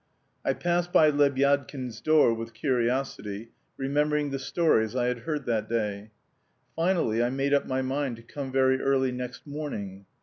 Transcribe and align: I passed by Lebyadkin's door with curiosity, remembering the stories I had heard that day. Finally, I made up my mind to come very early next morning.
I 0.43 0.53
passed 0.53 0.91
by 0.91 1.11
Lebyadkin's 1.11 2.01
door 2.01 2.33
with 2.33 2.55
curiosity, 2.55 3.51
remembering 3.77 4.31
the 4.31 4.39
stories 4.39 4.95
I 4.95 5.05
had 5.05 5.19
heard 5.19 5.45
that 5.45 5.69
day. 5.69 6.09
Finally, 6.75 7.21
I 7.23 7.29
made 7.29 7.53
up 7.53 7.67
my 7.67 7.83
mind 7.83 8.15
to 8.15 8.23
come 8.23 8.51
very 8.51 8.81
early 8.81 9.11
next 9.11 9.45
morning. 9.45 10.07